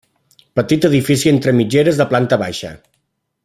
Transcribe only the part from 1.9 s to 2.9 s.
de planta baixa.